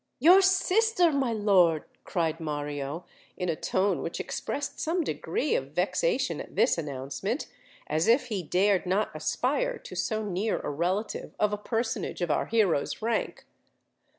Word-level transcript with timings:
"Your 0.17 0.41
sister, 0.41 1.11
my 1.11 1.31
lord!" 1.31 1.83
cried 2.05 2.39
Mario, 2.39 3.05
in 3.37 3.49
a 3.49 3.55
tone 3.55 4.01
which 4.01 4.19
expressed 4.19 4.79
some 4.79 5.03
degree 5.03 5.53
of 5.53 5.73
vexation 5.73 6.41
at 6.41 6.55
this 6.55 6.75
announcement—as 6.79 8.07
if 8.07 8.25
he 8.25 8.41
dared 8.41 8.87
not 8.87 9.11
aspire 9.15 9.77
to 9.77 9.93
so 9.95 10.25
near 10.25 10.57
a 10.61 10.71
relative 10.71 11.35
of 11.39 11.53
a 11.53 11.55
personage 11.55 12.21
of 12.23 12.31
our 12.31 12.47
hero's 12.47 13.03
rank. 13.03 13.45